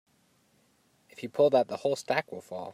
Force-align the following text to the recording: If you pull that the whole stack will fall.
If 1.09 1.21
you 1.23 1.29
pull 1.29 1.49
that 1.51 1.67
the 1.67 1.77
whole 1.77 1.95
stack 1.95 2.31
will 2.31 2.41
fall. 2.41 2.69